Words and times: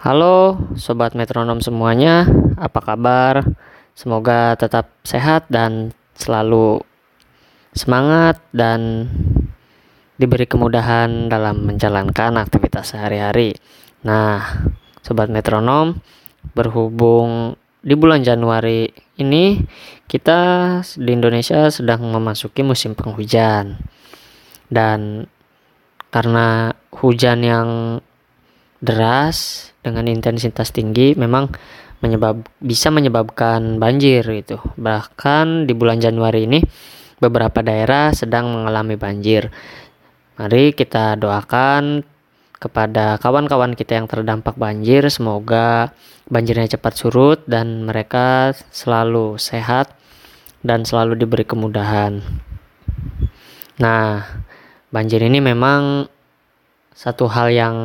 Halo 0.00 0.56
sobat 0.80 1.12
metronom 1.12 1.60
semuanya, 1.60 2.24
apa 2.56 2.80
kabar? 2.80 3.44
Semoga 3.92 4.56
tetap 4.56 4.88
sehat 5.04 5.44
dan 5.52 5.92
selalu 6.16 6.80
semangat 7.76 8.40
dan 8.48 9.12
diberi 10.16 10.48
kemudahan 10.48 11.28
dalam 11.28 11.68
menjalankan 11.68 12.40
aktivitas 12.40 12.96
sehari-hari. 12.96 13.60
Nah, 14.00 14.40
sobat 15.04 15.28
metronom, 15.28 16.00
berhubung 16.56 17.60
di 17.84 17.92
bulan 17.92 18.24
Januari 18.24 18.88
ini 19.20 19.60
kita 20.08 20.80
di 20.96 21.12
Indonesia 21.12 21.68
sedang 21.68 22.08
memasuki 22.08 22.64
musim 22.64 22.96
penghujan. 22.96 23.76
Dan 24.64 25.28
karena 26.08 26.72
hujan 26.88 27.44
yang 27.44 27.68
deras 28.80 29.70
dengan 29.84 30.08
intensitas 30.08 30.72
tinggi 30.72 31.12
memang 31.16 31.52
menyebab 32.00 32.48
bisa 32.64 32.88
menyebabkan 32.88 33.76
banjir 33.76 34.24
gitu. 34.24 34.60
Bahkan 34.80 35.68
di 35.68 35.72
bulan 35.76 36.00
Januari 36.00 36.48
ini 36.48 36.60
beberapa 37.20 37.60
daerah 37.60 38.10
sedang 38.16 38.48
mengalami 38.48 38.96
banjir. 38.96 39.52
Mari 40.40 40.72
kita 40.72 41.20
doakan 41.20 42.00
kepada 42.60 43.16
kawan-kawan 43.20 43.76
kita 43.76 44.00
yang 44.00 44.08
terdampak 44.08 44.56
banjir 44.56 45.08
semoga 45.08 45.92
banjirnya 46.28 46.76
cepat 46.76 46.92
surut 46.96 47.40
dan 47.48 47.88
mereka 47.88 48.52
selalu 48.72 49.36
sehat 49.40 49.92
dan 50.64 50.84
selalu 50.84 51.20
diberi 51.20 51.44
kemudahan. 51.44 52.20
Nah, 53.80 54.24
banjir 54.92 55.24
ini 55.24 55.40
memang 55.40 56.04
satu 56.92 57.32
hal 57.32 57.48
yang 57.48 57.76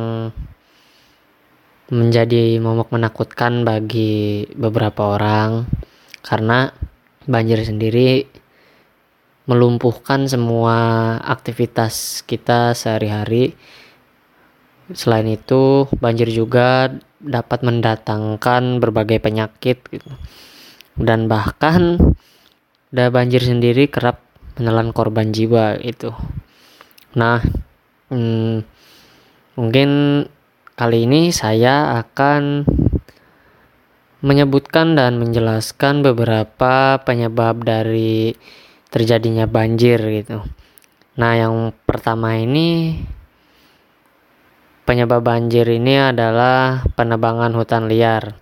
menjadi 1.86 2.58
momok 2.58 2.90
menakutkan 2.90 3.62
bagi 3.62 4.46
beberapa 4.58 5.14
orang 5.14 5.70
karena 6.26 6.74
banjir 7.26 7.62
sendiri 7.62 8.26
melumpuhkan 9.46 10.26
semua 10.26 10.76
aktivitas 11.22 12.26
kita 12.26 12.74
sehari-hari. 12.74 13.54
Selain 14.90 15.26
itu, 15.26 15.86
banjir 15.98 16.30
juga 16.30 16.90
dapat 17.22 17.62
mendatangkan 17.62 18.82
berbagai 18.82 19.22
penyakit 19.22 19.82
gitu. 19.86 20.10
Dan 20.98 21.30
bahkan 21.30 21.98
da 22.90 23.10
banjir 23.10 23.42
sendiri 23.42 23.86
kerap 23.86 24.22
menelan 24.58 24.90
korban 24.90 25.30
jiwa 25.30 25.78
itu. 25.78 26.10
Nah, 27.14 27.42
hmm, 28.10 28.62
mungkin 29.58 29.90
kali 30.76 31.08
ini 31.08 31.32
saya 31.32 32.04
akan 32.04 32.68
menyebutkan 34.20 34.92
dan 34.92 35.16
menjelaskan 35.16 36.04
beberapa 36.04 37.00
penyebab 37.00 37.64
dari 37.64 38.36
terjadinya 38.92 39.48
banjir 39.48 39.96
gitu. 40.20 40.44
Nah, 41.16 41.32
yang 41.32 41.72
pertama 41.88 42.36
ini 42.36 43.00
penyebab 44.84 45.24
banjir 45.24 45.64
ini 45.64 46.12
adalah 46.12 46.84
penebangan 46.92 47.56
hutan 47.56 47.88
liar. 47.88 48.36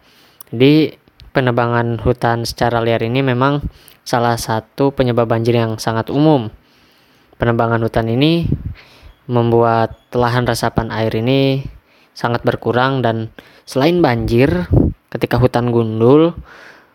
Jadi, 0.51 0.91
penebangan 1.31 2.03
hutan 2.03 2.43
secara 2.43 2.83
liar 2.83 3.07
ini 3.07 3.23
memang 3.23 3.63
salah 4.03 4.35
satu 4.35 4.91
penyebab 4.91 5.31
banjir 5.31 5.55
yang 5.55 5.79
sangat 5.79 6.11
umum. 6.11 6.51
Penebangan 7.39 7.79
hutan 7.79 8.11
ini 8.11 8.51
membuat 9.31 10.03
lahan 10.11 10.51
resapan 10.51 10.91
air 10.91 11.15
ini 11.15 11.63
sangat 12.15 12.47
berkurang 12.47 13.03
dan 13.03 13.29
selain 13.67 13.99
banjir, 13.99 14.71
ketika 15.11 15.37
hutan 15.37 15.75
gundul, 15.75 16.39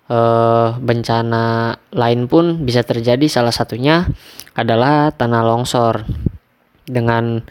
eh, 0.09 0.69
bencana 0.79 1.75
lain 1.93 2.25
pun 2.25 2.63
bisa 2.63 2.81
terjadi. 2.81 3.27
Salah 3.27 3.53
satunya 3.53 4.07
adalah 4.55 5.11
tanah 5.13 5.43
longsor. 5.45 6.07
Dengan 6.89 7.45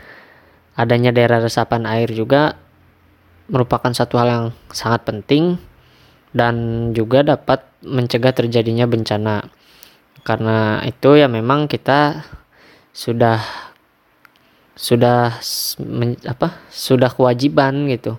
adanya 0.74 1.14
daerah 1.14 1.38
resapan 1.38 1.86
air 1.86 2.10
juga 2.10 2.58
merupakan 3.48 3.94
satu 3.94 4.18
hal 4.18 4.28
yang 4.28 4.46
sangat 4.74 5.06
penting 5.06 5.56
dan 6.34 6.90
juga 6.92 7.24
dapat 7.24 7.64
mencegah 7.80 8.34
terjadinya 8.34 8.84
bencana. 8.84 9.46
Karena 10.26 10.82
itu 10.84 11.16
ya 11.16 11.30
memang 11.30 11.70
kita 11.70 12.26
sudah 12.92 13.67
sudah 14.78 15.42
men- 15.82 16.22
apa 16.22 16.54
sudah 16.70 17.10
kewajiban 17.10 17.90
gitu 17.90 18.14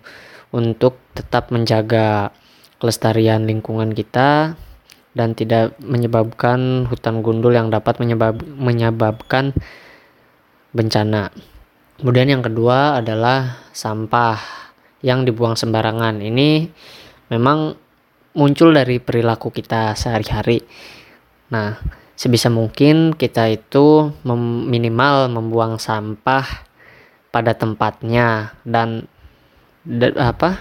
untuk 0.51 0.99
tetap 1.15 1.55
menjaga 1.55 2.35
kelestarian 2.83 3.47
lingkungan 3.47 3.95
kita 3.95 4.59
dan 5.15 5.33
tidak 5.39 5.79
menyebabkan 5.79 6.83
hutan 6.91 7.23
gundul 7.23 7.55
yang 7.55 7.71
dapat 7.71 7.97
menyebab 8.03 8.43
menyebabkan 8.43 9.55
bencana. 10.75 11.31
Kemudian 11.99 12.27
yang 12.27 12.43
kedua 12.43 12.99
adalah 12.99 13.63
sampah 13.71 14.39
yang 15.03 15.23
dibuang 15.23 15.55
sembarangan. 15.55 16.19
Ini 16.23 16.67
memang 17.31 17.75
muncul 18.35 18.71
dari 18.71 18.99
perilaku 19.03 19.51
kita 19.51 19.95
sehari-hari. 19.95 20.63
Nah, 21.51 21.75
sebisa 22.19 22.51
mungkin 22.51 23.15
kita 23.15 23.47
itu 23.47 24.11
mem- 24.27 24.67
minimal 24.67 25.31
membuang 25.31 25.79
sampah 25.79 26.43
pada 27.31 27.55
tempatnya 27.55 28.59
dan 28.67 29.07
da- 29.87 30.19
apa 30.19 30.59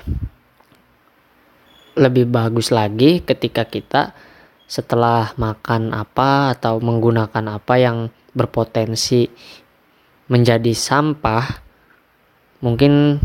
lebih 1.98 2.30
bagus 2.30 2.70
lagi 2.70 3.26
ketika 3.26 3.66
kita 3.66 4.14
setelah 4.70 5.34
makan 5.34 5.90
apa 5.90 6.54
atau 6.54 6.78
menggunakan 6.78 7.58
apa 7.58 7.74
yang 7.74 8.14
berpotensi 8.38 9.26
menjadi 10.30 10.70
sampah 10.70 11.42
mungkin 12.62 13.18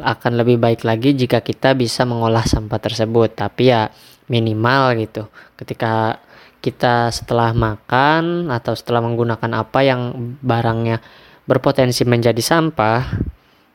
akan 0.00 0.32
lebih 0.40 0.56
baik 0.56 0.80
lagi 0.88 1.12
jika 1.12 1.44
kita 1.44 1.76
bisa 1.76 2.08
mengolah 2.08 2.46
sampah 2.48 2.80
tersebut. 2.80 3.36
Tapi 3.36 3.68
ya 3.68 3.92
minimal 4.32 4.96
gitu 4.96 5.28
ketika 5.60 6.22
kita 6.60 7.08
setelah 7.08 7.56
makan 7.56 8.52
atau 8.52 8.76
setelah 8.76 9.00
menggunakan 9.00 9.50
apa 9.56 9.80
yang 9.80 10.36
barangnya 10.44 11.00
berpotensi 11.48 12.04
menjadi 12.04 12.38
sampah 12.38 13.16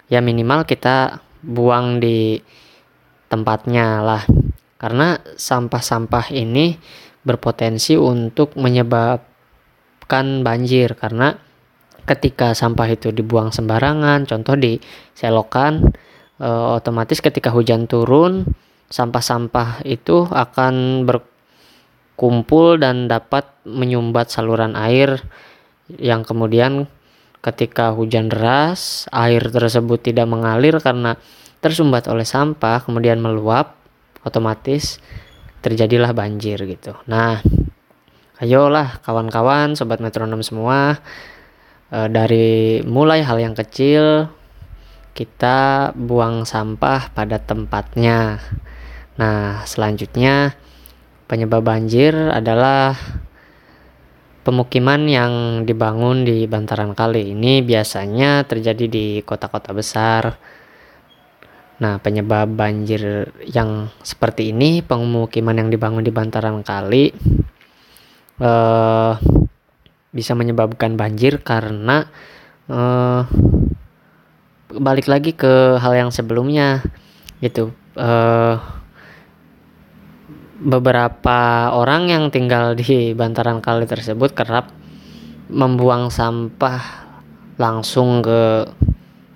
ya 0.08 0.22
minimal 0.22 0.70
kita 0.70 1.22
buang 1.42 2.02
di 2.02 2.38
tempatnya 3.30 4.02
lah. 4.06 4.24
Karena 4.76 5.18
sampah-sampah 5.18 6.30
ini 6.36 6.78
berpotensi 7.26 7.98
untuk 7.98 8.54
menyebabkan 8.60 10.46
banjir. 10.46 10.94
Karena 10.94 11.34
ketika 12.06 12.54
sampah 12.54 12.86
itu 12.94 13.10
dibuang 13.10 13.50
sembarangan 13.50 14.30
contoh 14.30 14.54
di 14.54 14.78
selokan 15.18 15.82
eh, 16.38 16.68
otomatis 16.78 17.18
ketika 17.18 17.50
hujan 17.50 17.90
turun 17.90 18.46
sampah-sampah 18.86 19.82
itu 19.90 20.30
akan 20.30 21.04
berkumpul 22.16 22.80
dan 22.80 23.12
dapat 23.12 23.44
menyumbat 23.68 24.32
saluran 24.32 24.72
air 24.80 25.20
yang 26.00 26.24
kemudian 26.24 26.88
ketika 27.44 27.92
hujan 27.92 28.32
deras 28.32 29.04
air 29.12 29.44
tersebut 29.52 30.00
tidak 30.00 30.24
mengalir 30.24 30.80
karena 30.80 31.20
tersumbat 31.60 32.08
oleh 32.08 32.24
sampah 32.24 32.88
kemudian 32.88 33.20
meluap 33.20 33.76
otomatis 34.24 35.04
terjadilah 35.60 36.16
banjir 36.16 36.56
gitu. 36.64 36.96
Nah 37.12 37.44
ayolah 38.40 39.04
kawan-kawan 39.04 39.76
sobat 39.76 40.00
metronom 40.00 40.40
semua 40.40 41.04
eh, 41.92 42.08
dari 42.08 42.80
mulai 42.88 43.28
hal 43.28 43.44
yang 43.44 43.60
kecil 43.60 44.32
kita 45.12 45.92
buang 46.00 46.48
sampah 46.48 47.12
pada 47.12 47.44
tempatnya. 47.44 48.40
Nah 49.20 49.68
selanjutnya 49.68 50.56
penyebab 51.26 51.66
banjir 51.66 52.14
adalah 52.14 52.96
pemukiman 54.46 55.10
yang 55.10 55.34
dibangun 55.66 56.22
di 56.26 56.46
bantaran 56.46 56.94
kali 56.94 57.34
ini 57.34 57.66
biasanya 57.66 58.46
terjadi 58.46 58.86
di 58.86 59.06
kota-kota 59.26 59.74
besar 59.74 60.38
Nah, 61.76 62.00
penyebab 62.00 62.56
banjir 62.56 63.36
yang 63.52 63.92
seperti 64.00 64.56
ini, 64.56 64.80
pemukiman 64.80 65.60
yang 65.60 65.68
dibangun 65.68 66.08
di 66.08 66.12
bantaran 66.12 66.64
kali 66.64 67.12
eh, 68.40 69.14
bisa 70.16 70.32
menyebabkan 70.40 70.96
banjir 70.96 71.44
karena 71.44 72.08
eh, 72.72 73.22
balik 74.72 75.12
lagi 75.12 75.36
ke 75.36 75.76
hal 75.76 75.94
yang 76.00 76.12
sebelumnya 76.16 76.80
gitu. 77.44 77.76
Eh, 78.00 78.56
beberapa 80.66 81.70
orang 81.70 82.10
yang 82.10 82.34
tinggal 82.34 82.74
di 82.74 83.14
bantaran 83.14 83.62
kali 83.62 83.86
tersebut 83.86 84.34
kerap 84.34 84.74
membuang 85.46 86.10
sampah 86.10 87.06
langsung 87.62 88.26
ke 88.26 88.66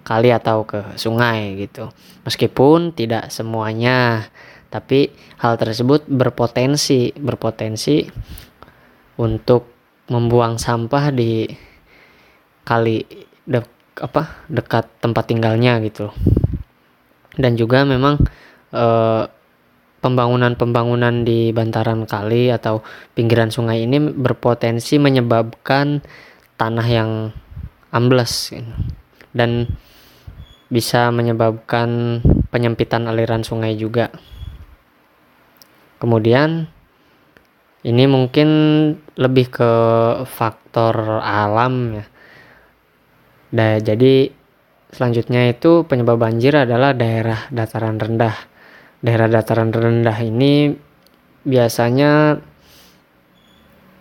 kali 0.01 0.33
atau 0.33 0.65
ke 0.65 0.97
sungai 0.97 1.53
gitu. 1.61 1.93
Meskipun 2.25 2.97
tidak 2.97 3.29
semuanya, 3.29 4.25
tapi 4.73 5.13
hal 5.37 5.53
tersebut 5.61 6.09
berpotensi 6.09 7.13
berpotensi 7.13 8.09
untuk 9.21 9.69
membuang 10.09 10.57
sampah 10.57 11.13
di 11.13 11.45
kali 12.65 13.05
de, 13.45 13.61
apa 14.01 14.49
dekat 14.49 14.89
tempat 14.97 15.29
tinggalnya 15.29 15.77
gitu. 15.85 16.09
Dan 17.37 17.53
juga 17.53 17.85
memang 17.85 18.17
eh, 18.73 19.23
pembangunan-pembangunan 19.99 21.27
di 21.27 21.51
bantaran 21.51 22.07
kali 22.07 22.51
atau 22.51 22.83
pinggiran 23.15 23.51
sungai 23.51 23.83
ini 23.83 23.99
berpotensi 23.99 24.95
menyebabkan 24.95 26.03
tanah 26.55 26.87
yang 26.87 27.11
ambles 27.91 28.51
gitu. 28.55 28.67
dan 29.35 29.67
bisa 30.69 31.09
menyebabkan 31.09 32.21
penyempitan 32.53 33.09
aliran 33.09 33.41
sungai 33.41 33.73
juga. 33.73 34.13
Kemudian 35.97 36.69
ini 37.83 38.05
mungkin 38.05 38.49
lebih 39.15 39.51
ke 39.51 39.71
faktor 40.29 41.19
alam 41.23 41.99
ya. 41.99 42.05
Nah, 43.49 43.81
jadi 43.81 44.29
selanjutnya 44.93 45.49
itu 45.49 45.83
penyebab 45.89 46.21
banjir 46.21 46.53
adalah 46.53 46.93
daerah 46.93 47.49
dataran 47.49 47.97
rendah 47.97 48.35
daerah 48.99 49.31
dataran 49.31 49.71
rendah 49.71 50.19
ini 50.19 50.75
biasanya 51.47 52.39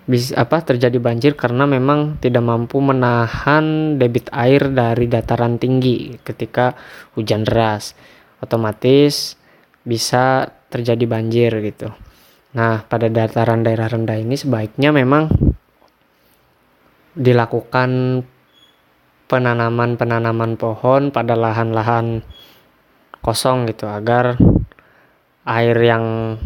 bisa 0.09 0.41
apa 0.41 0.65
terjadi 0.65 0.97
banjir 0.97 1.37
karena 1.37 1.69
memang 1.69 2.17
tidak 2.17 2.41
mampu 2.41 2.81
menahan 2.81 3.99
debit 4.01 4.33
air 4.33 4.73
dari 4.73 5.05
dataran 5.05 5.61
tinggi. 5.61 6.17
Ketika 6.25 6.73
hujan 7.13 7.45
deras 7.45 7.93
otomatis 8.41 9.37
bisa 9.85 10.49
terjadi 10.73 11.05
banjir 11.05 11.53
gitu. 11.61 11.93
Nah 12.57 12.89
pada 12.89 13.13
dataran 13.13 13.61
daerah 13.61 13.93
rendah 13.93 14.17
ini 14.17 14.35
sebaiknya 14.41 14.97
memang 14.97 15.29
dilakukan 17.13 18.23
penanaman-penanaman 19.29 20.57
pohon 20.57 21.13
pada 21.13 21.37
lahan-lahan 21.37 22.25
kosong 23.21 23.69
gitu 23.69 23.85
agar 23.85 24.41
air 25.49 25.81
yang 25.81 26.37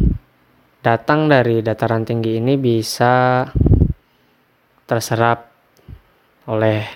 datang 0.79 1.27
dari 1.27 1.59
dataran 1.59 2.07
tinggi 2.07 2.39
ini 2.39 2.55
bisa 2.55 3.43
terserap 4.87 5.51
oleh 6.47 6.87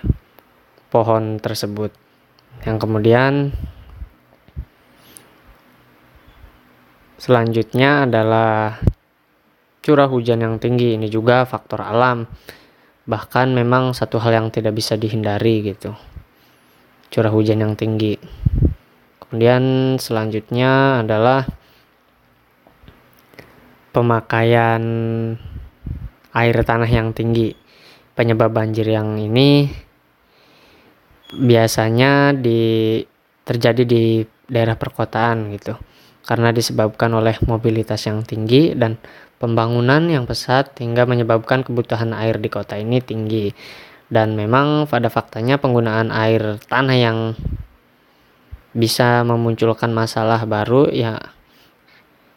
pohon 0.88 1.40
tersebut. 1.40 1.92
Yang 2.64 2.78
kemudian 2.80 3.34
selanjutnya 7.20 8.08
adalah 8.08 8.80
curah 9.84 10.08
hujan 10.08 10.44
yang 10.44 10.56
tinggi. 10.64 10.96
Ini 10.96 11.12
juga 11.12 11.44
faktor 11.44 11.84
alam. 11.84 12.28
Bahkan 13.08 13.56
memang 13.56 13.96
satu 13.96 14.20
hal 14.20 14.36
yang 14.36 14.48
tidak 14.52 14.76
bisa 14.76 15.00
dihindari 15.00 15.64
gitu. 15.76 15.96
Curah 17.08 17.32
hujan 17.32 17.64
yang 17.64 17.76
tinggi. 17.80 18.20
Kemudian 19.24 19.96
selanjutnya 20.00 21.04
adalah 21.04 21.57
pemakaian 23.92 24.84
air 26.34 26.58
tanah 26.62 26.90
yang 26.90 27.12
tinggi. 27.12 27.56
Penyebab 28.18 28.50
banjir 28.50 28.90
yang 28.90 29.22
ini 29.22 29.70
biasanya 31.34 32.34
di 32.34 33.04
terjadi 33.46 33.84
di 33.86 34.26
daerah 34.50 34.76
perkotaan 34.80 35.54
gitu. 35.54 35.78
Karena 36.28 36.52
disebabkan 36.52 37.14
oleh 37.16 37.40
mobilitas 37.48 38.04
yang 38.04 38.26
tinggi 38.28 38.76
dan 38.76 39.00
pembangunan 39.40 40.04
yang 40.12 40.28
pesat 40.28 40.76
hingga 40.76 41.08
menyebabkan 41.08 41.64
kebutuhan 41.64 42.12
air 42.12 42.42
di 42.42 42.50
kota 42.52 42.76
ini 42.76 43.00
tinggi. 43.00 43.54
Dan 44.08 44.40
memang 44.40 44.88
pada 44.88 45.12
faktanya 45.12 45.60
penggunaan 45.60 46.12
air 46.16 46.60
tanah 46.68 46.98
yang 46.98 47.18
bisa 48.78 49.24
memunculkan 49.24 49.92
masalah 49.92 50.44
baru 50.46 50.92
ya 50.92 51.37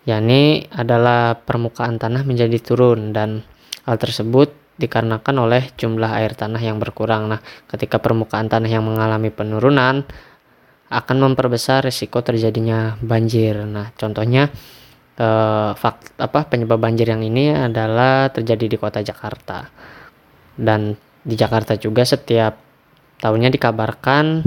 yakni 0.08 0.64
adalah 0.72 1.36
permukaan 1.36 2.00
tanah 2.00 2.24
menjadi 2.24 2.56
turun 2.60 3.12
dan 3.12 3.44
hal 3.84 3.96
tersebut 4.00 4.52
dikarenakan 4.80 5.36
oleh 5.44 5.68
jumlah 5.76 6.08
air 6.16 6.32
tanah 6.32 6.60
yang 6.60 6.80
berkurang. 6.80 7.28
Nah, 7.28 7.40
ketika 7.68 8.00
permukaan 8.00 8.48
tanah 8.48 8.70
yang 8.70 8.88
mengalami 8.88 9.28
penurunan 9.28 10.08
akan 10.90 11.16
memperbesar 11.20 11.84
risiko 11.84 12.24
terjadinya 12.24 12.96
banjir. 12.98 13.60
Nah, 13.68 13.92
contohnya 13.94 14.48
eh, 15.20 15.70
fakt 15.76 16.16
apa 16.16 16.48
penyebab 16.48 16.80
banjir 16.80 17.12
yang 17.12 17.20
ini 17.20 17.52
adalah 17.52 18.32
terjadi 18.32 18.66
di 18.72 18.76
kota 18.80 19.04
Jakarta. 19.04 19.68
Dan 20.56 20.96
di 21.20 21.36
Jakarta 21.36 21.76
juga 21.76 22.08
setiap 22.08 22.56
tahunnya 23.20 23.52
dikabarkan 23.52 24.40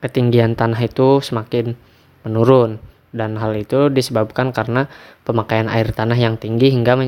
ketinggian 0.00 0.56
tanah 0.56 0.80
itu 0.80 1.20
semakin 1.20 1.76
menurun 2.24 2.93
dan 3.14 3.38
hal 3.38 3.54
itu 3.54 3.86
disebabkan 3.88 4.50
karena 4.50 4.90
pemakaian 5.22 5.70
air 5.70 5.94
tanah 5.94 6.18
yang 6.18 6.34
tinggi 6.34 6.74
hingga 6.74 6.98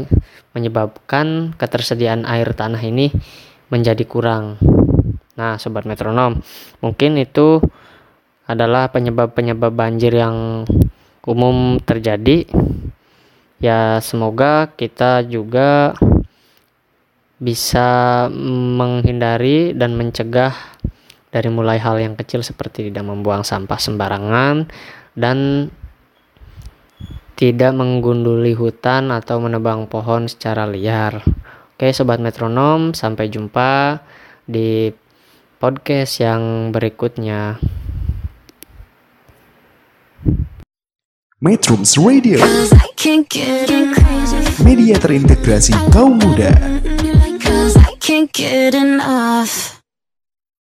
menyebabkan 0.54 1.58
ketersediaan 1.58 2.22
air 2.22 2.54
tanah 2.54 2.78
ini 2.78 3.10
menjadi 3.66 4.06
kurang. 4.06 4.62
Nah, 5.34 5.58
sobat 5.58 5.84
metronom, 5.84 6.40
mungkin 6.78 7.18
itu 7.18 7.58
adalah 8.46 8.88
penyebab-penyebab 8.94 9.74
banjir 9.74 10.14
yang 10.14 10.62
umum 11.26 11.82
terjadi. 11.82 12.46
Ya, 13.58 13.98
semoga 13.98 14.70
kita 14.78 15.26
juga 15.26 15.98
bisa 17.36 18.30
menghindari 18.32 19.76
dan 19.76 19.92
mencegah 19.98 20.56
dari 21.28 21.52
mulai 21.52 21.76
hal 21.76 22.00
yang 22.00 22.16
kecil 22.16 22.40
seperti 22.40 22.88
tidak 22.88 23.04
membuang 23.04 23.44
sampah 23.44 23.76
sembarangan 23.76 24.72
dan 25.12 25.68
tidak 27.36 27.76
menggunduli 27.76 28.56
hutan 28.56 29.12
atau 29.12 29.38
menebang 29.38 29.84
pohon 29.86 30.24
secara 30.24 30.64
liar. 30.64 31.20
Oke, 31.76 31.92
sobat 31.92 32.16
metronom, 32.24 32.96
sampai 32.96 33.28
jumpa 33.28 34.00
di 34.48 34.88
podcast 35.60 36.24
yang 36.24 36.72
berikutnya. 36.72 37.60
Metrums 41.36 42.00
Radio, 42.00 42.40
Cause 42.40 42.72
I 42.72 42.88
can't 42.96 43.28
get 43.28 43.68
enough. 43.68 44.64
media 44.64 44.96
terintegrasi 44.96 45.76
kaum 45.92 46.16
muda. 46.16 46.48